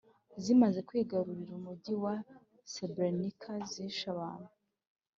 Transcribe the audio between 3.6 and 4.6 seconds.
zishe abantu